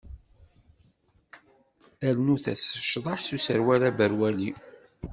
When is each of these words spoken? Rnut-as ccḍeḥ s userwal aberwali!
Rnut-as 2.15 2.63
ccḍeḥ 2.83 3.19
s 3.23 3.29
userwal 3.35 3.81
aberwali! 3.89 4.51